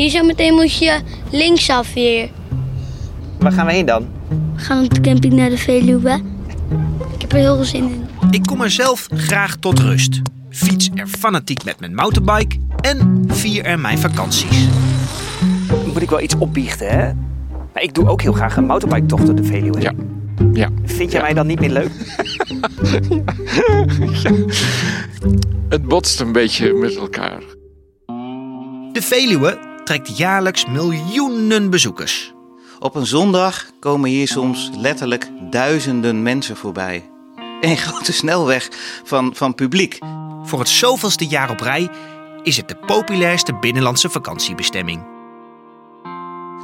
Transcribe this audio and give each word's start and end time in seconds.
Hier 0.00 0.10
zo 0.10 0.24
meteen 0.24 0.54
moet 0.54 0.78
je 0.78 1.00
linksaf 1.30 1.94
weer. 1.94 2.30
Waar 3.38 3.52
gaan 3.52 3.66
we 3.66 3.72
heen 3.72 3.86
dan? 3.86 4.08
We 4.54 4.60
gaan 4.60 4.84
op 4.84 4.94
de 4.94 5.00
camping 5.00 5.32
naar 5.32 5.50
de 5.50 5.58
Veluwe. 5.58 6.20
Ik 7.14 7.20
heb 7.20 7.32
er 7.32 7.38
heel 7.38 7.56
veel 7.56 7.64
zin 7.64 7.84
in. 7.84 8.08
Ik 8.30 8.42
kom 8.42 8.62
er 8.62 8.70
zelf 8.70 9.08
graag 9.14 9.56
tot 9.56 9.78
rust. 9.78 10.20
Fiets 10.50 10.90
er 10.94 11.06
fanatiek 11.06 11.64
met 11.64 11.80
mijn 11.80 11.94
mountainbike 11.94 12.56
en 12.80 13.24
vier 13.28 13.64
er 13.64 13.78
mijn 13.78 13.98
vakanties. 13.98 14.66
Moet 15.86 16.02
ik 16.02 16.10
wel 16.10 16.20
iets 16.20 16.34
opbiechten, 16.34 16.88
hè? 16.88 17.12
Maar 17.72 17.82
ik 17.82 17.94
doe 17.94 18.08
ook 18.08 18.22
heel 18.22 18.32
graag 18.32 18.56
een 18.56 18.66
motorbike-tocht 18.66 19.26
door 19.26 19.34
de 19.34 19.44
Veluwe. 19.44 19.80
Ja. 19.80 19.92
Ja. 20.52 20.68
Vind 20.84 21.12
jij 21.12 21.20
mij 21.20 21.34
dan 21.34 21.46
niet 21.46 21.60
meer 21.60 21.70
leuk? 21.70 21.90
Het 25.74 25.82
botst 25.82 26.20
een 26.20 26.32
beetje 26.32 26.72
met 26.72 26.96
elkaar. 26.96 27.42
De 28.92 29.02
Veluwe 29.02 29.68
trekt 29.90 30.16
jaarlijks 30.16 30.66
miljoenen 30.66 31.70
bezoekers. 31.70 32.32
Op 32.78 32.94
een 32.94 33.06
zondag 33.06 33.70
komen 33.80 34.10
hier 34.10 34.28
soms 34.28 34.70
letterlijk 34.76 35.28
duizenden 35.50 36.22
mensen 36.22 36.56
voorbij. 36.56 37.10
Een 37.60 37.76
grote 37.86 38.12
snelweg 38.12 38.68
van, 39.04 39.34
van 39.34 39.54
publiek. 39.54 39.98
Voor 40.42 40.58
het 40.58 40.68
zoveelste 40.68 41.26
jaar 41.26 41.50
op 41.50 41.60
rij 41.60 41.88
is 42.42 42.56
het 42.56 42.68
de 42.68 42.76
populairste 42.76 43.54
binnenlandse 43.54 44.10
vakantiebestemming. 44.10 45.02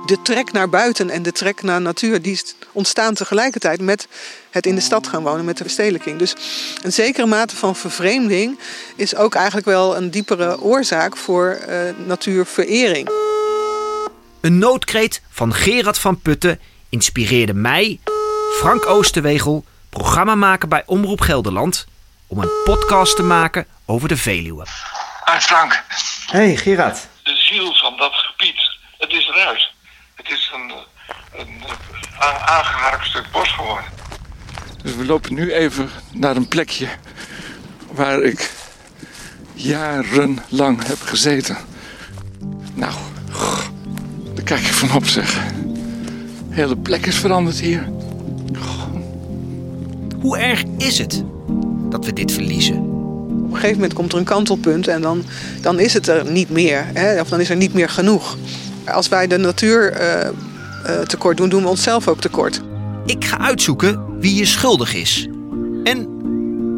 de 0.06 0.22
trek 0.22 0.52
naar 0.52 0.68
buiten 0.68 1.10
en 1.10 1.22
de 1.22 1.32
trek 1.32 1.62
naar 1.62 1.80
natuur, 1.80 2.22
die 2.22 2.40
ontstaan 2.72 3.14
tegelijkertijd 3.14 3.80
met 3.80 4.08
het 4.50 4.66
in 4.66 4.74
de 4.74 4.80
stad 4.80 5.06
gaan 5.06 5.22
wonen, 5.22 5.44
met 5.44 5.56
de 5.56 5.64
verstedelijking. 5.64 6.18
Dus 6.18 6.34
een 6.82 6.92
zekere 6.92 7.26
mate 7.26 7.56
van 7.56 7.76
vervreemding 7.76 8.58
is 8.96 9.16
ook 9.16 9.34
eigenlijk 9.34 9.66
wel 9.66 9.96
een 9.96 10.10
diepere 10.10 10.60
oorzaak 10.60 11.16
voor 11.16 11.48
eh, 11.48 11.78
natuurverering. 12.06 13.25
Een 14.46 14.58
noodkreet 14.58 15.22
van 15.30 15.54
Gerard 15.54 15.98
van 15.98 16.20
Putten 16.20 16.60
inspireerde 16.88 17.54
mij, 17.54 18.00
Frank 18.58 18.86
Oosterwegel, 18.86 19.64
programmamaker 19.88 20.68
bij 20.68 20.82
Omroep 20.86 21.20
Gelderland, 21.20 21.86
om 22.26 22.38
een 22.38 22.50
podcast 22.64 23.16
te 23.16 23.22
maken 23.22 23.66
over 23.86 24.08
de 24.08 24.16
Veluwe. 24.16 24.66
Hi 25.32 25.38
Frank, 25.40 25.84
Hey 26.26 26.56
Gerard. 26.56 27.08
de 27.22 27.34
ziel 27.36 27.74
van 27.74 27.96
dat 27.96 28.12
gebied, 28.14 28.56
het 28.98 29.10
is 29.12 29.26
eruit. 29.28 29.70
Het 30.14 30.28
is 30.30 30.50
een, 30.54 30.70
eh, 30.70 31.40
een 31.40 31.62
eh, 32.18 32.20
a- 32.26 32.46
aangeharkt 32.58 33.06
stuk 33.06 33.30
bos 33.32 33.52
geworden. 33.54 33.84
Dus 34.82 34.94
we 34.94 35.04
lopen 35.04 35.34
nu 35.34 35.52
even 35.52 35.90
naar 36.12 36.36
een 36.36 36.48
plekje 36.48 36.88
waar 37.90 38.22
ik 38.22 38.50
jarenlang 39.54 40.86
heb 40.86 41.00
gezeten. 41.00 41.56
Nou, 42.74 42.94
kijk 44.46 44.60
ik 44.60 44.72
van 44.72 44.96
op 44.96 45.06
zeg. 45.06 45.32
De 46.48 46.54
hele 46.54 46.76
plek 46.76 47.06
is 47.06 47.16
veranderd 47.16 47.60
hier. 47.60 47.88
Hoe 50.20 50.38
erg 50.38 50.62
is 50.78 50.98
het 50.98 51.24
dat 51.90 52.04
we 52.04 52.12
dit 52.12 52.32
verliezen? 52.32 52.76
Op 52.76 53.52
een 53.52 53.54
gegeven 53.54 53.74
moment 53.74 53.92
komt 53.92 54.12
er 54.12 54.18
een 54.18 54.24
kantelpunt 54.24 54.88
en 54.88 55.02
dan, 55.02 55.24
dan 55.60 55.78
is 55.78 55.92
het 55.92 56.06
er 56.08 56.30
niet 56.30 56.50
meer. 56.50 56.86
Hè? 56.92 57.20
Of 57.20 57.28
dan 57.28 57.40
is 57.40 57.50
er 57.50 57.56
niet 57.56 57.74
meer 57.74 57.88
genoeg. 57.88 58.36
Als 58.84 59.08
wij 59.08 59.26
de 59.26 59.36
natuur 59.36 59.92
eh, 59.92 60.26
eh, 60.26 60.32
tekort 61.06 61.36
doen, 61.36 61.48
doen 61.48 61.62
we 61.62 61.68
onszelf 61.68 62.08
ook 62.08 62.20
tekort. 62.20 62.60
Ik 63.06 63.24
ga 63.24 63.38
uitzoeken 63.38 64.20
wie 64.20 64.34
je 64.34 64.44
schuldig 64.44 64.94
is 64.94 65.28
en 65.84 66.08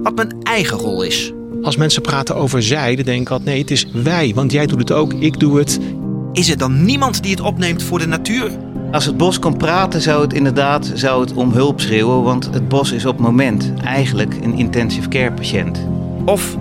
wat 0.03 0.15
mijn 0.15 0.37
eigen 0.43 0.77
rol 0.77 1.03
is. 1.03 1.33
Als 1.63 1.77
mensen 1.77 2.03
praten 2.03 2.37
over 2.37 2.63
zij, 2.63 2.97
dan 2.97 3.05
denk 3.05 3.21
ik 3.21 3.31
altijd 3.31 3.49
nee, 3.49 3.61
het 3.61 3.71
is 3.71 3.87
wij. 3.93 4.33
Want 4.35 4.53
jij 4.53 4.67
doet 4.67 4.79
het 4.79 4.93
ook, 4.93 5.13
ik 5.13 5.41
doe 5.41 5.59
het. 5.59 5.79
Is 6.39 6.51
er 6.51 6.59
dan 6.59 6.85
niemand 6.85 7.23
die 7.23 7.31
het 7.31 7.41
opneemt 7.41 7.83
voor 7.83 7.99
de 7.99 8.07
natuur? 8.07 8.51
Als 8.93 9.05
het 9.05 9.17
bos 9.17 9.39
kon 9.39 9.57
praten, 9.57 10.01
zou 10.01 10.23
het 10.23 10.33
inderdaad 10.33 10.91
zou 10.95 11.21
het 11.21 11.33
om 11.33 11.53
hulp 11.53 11.81
schreeuwen. 11.81 12.23
Want 12.23 12.45
het 12.53 12.69
bos 12.69 12.93
is 12.93 13.07
op 13.07 13.17
het 13.17 13.27
moment 13.27 13.73
eigenlijk 13.85 14.35
een 14.43 14.55
intensive 14.55 15.09
care 15.09 15.33
patiënt. 15.33 15.87
Of 16.25 16.57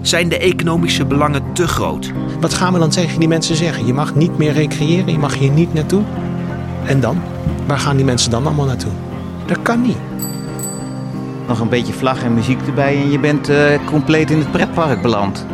zijn 0.00 0.28
de 0.28 0.38
economische 0.38 1.04
belangen 1.04 1.42
te 1.52 1.66
groot? 1.66 2.12
Wat 2.40 2.54
gaan 2.54 2.72
we 2.72 2.78
dan 2.78 2.90
tegen 2.90 3.18
die 3.18 3.28
mensen 3.28 3.56
zeggen? 3.56 3.86
Je 3.86 3.94
mag 3.94 4.14
niet 4.14 4.38
meer 4.38 4.52
recreëren, 4.52 5.12
je 5.12 5.18
mag 5.18 5.34
hier 5.34 5.50
niet 5.50 5.74
naartoe. 5.74 6.02
En 6.84 7.00
dan? 7.00 7.20
Waar 7.66 7.78
gaan 7.78 7.96
die 7.96 8.04
mensen 8.04 8.30
dan 8.30 8.46
allemaal 8.46 8.66
naartoe? 8.66 8.92
Dat 9.46 9.62
kan 9.62 9.82
niet. 9.82 9.98
Nog 11.48 11.60
een 11.60 11.68
beetje 11.68 11.92
vlag 11.92 12.22
en 12.22 12.34
muziek 12.34 12.60
erbij 12.66 12.96
en 12.96 13.10
je 13.10 13.18
bent 13.18 13.48
eh, 13.48 13.78
compleet 13.86 14.30
in 14.30 14.38
het 14.38 14.52
pretpark 14.52 15.02
beland. 15.02 15.46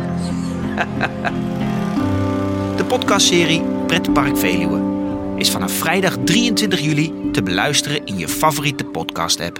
De 2.75 2.83
podcastserie 2.83 3.61
Pretpark 3.87 4.37
Veluwe 4.37 4.79
is 5.37 5.51
vanaf 5.51 5.71
vrijdag 5.71 6.17
23 6.23 6.79
juli 6.79 7.13
te 7.31 7.43
beluisteren 7.43 8.05
in 8.05 8.17
je 8.17 8.27
favoriete 8.27 8.85
podcast-app. 8.85 9.59